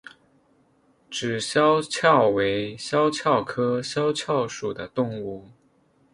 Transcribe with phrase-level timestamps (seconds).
[1.11, 5.51] 脂肖峭为肖峭科肖峭属的动物。